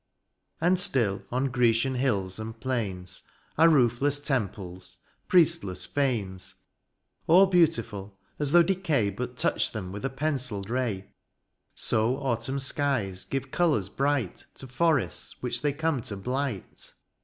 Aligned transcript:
And 0.59 0.79
still 0.79 1.21
on 1.31 1.51
Grecian 1.51 1.93
hills 1.93 2.39
and 2.39 2.59
plains 2.59 3.21
Are 3.55 3.69
roofless 3.69 4.19
temples, 4.19 4.97
priestless 5.27 5.85
Hemes, 5.93 6.55
AU 7.29 7.45
beautiful; 7.45 8.17
as 8.39 8.51
though 8.51 8.63
decay 8.63 9.11
But 9.11 9.37
touched 9.37 9.73
them 9.73 9.91
with 9.91 10.03
a 10.03 10.09
pencilled 10.09 10.71
ray: 10.71 11.11
So 11.75 12.17
autumn 12.17 12.57
skies 12.57 13.25
give 13.25 13.51
colours 13.51 13.89
bright 13.89 14.47
To 14.55 14.65
forests 14.65 15.35
which 15.43 15.61
they 15.61 15.71
come 15.71 16.01
to 16.01 16.17
blight. 16.17 16.95